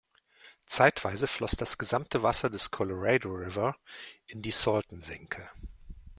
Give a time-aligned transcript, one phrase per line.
[0.65, 3.75] Zeitweise floss das gesamte Wasser des Colorado River
[4.25, 5.47] in die Salton-Senke.